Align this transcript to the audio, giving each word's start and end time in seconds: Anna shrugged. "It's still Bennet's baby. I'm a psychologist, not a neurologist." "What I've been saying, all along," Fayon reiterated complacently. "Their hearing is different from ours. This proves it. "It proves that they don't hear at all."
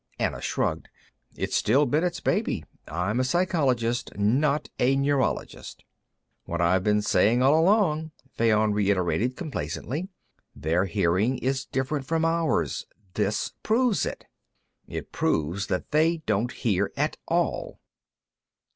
Anna 0.17 0.41
shrugged. 0.41 0.89
"It's 1.35 1.55
still 1.55 1.85
Bennet's 1.85 2.21
baby. 2.21 2.63
I'm 2.87 3.19
a 3.19 3.23
psychologist, 3.23 4.11
not 4.17 4.67
a 4.79 4.95
neurologist." 4.95 5.83
"What 6.45 6.59
I've 6.59 6.83
been 6.83 7.03
saying, 7.03 7.43
all 7.43 7.59
along," 7.61 8.09
Fayon 8.35 8.73
reiterated 8.73 9.37
complacently. 9.37 10.09
"Their 10.55 10.85
hearing 10.85 11.37
is 11.37 11.65
different 11.67 12.07
from 12.07 12.25
ours. 12.25 12.87
This 13.13 13.53
proves 13.61 14.07
it. 14.07 14.25
"It 14.87 15.11
proves 15.11 15.67
that 15.67 15.91
they 15.91 16.23
don't 16.25 16.51
hear 16.51 16.91
at 16.97 17.17
all." 17.27 17.79